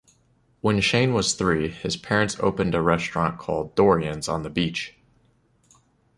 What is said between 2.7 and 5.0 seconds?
a restaurant called "Dorian's" on the beach.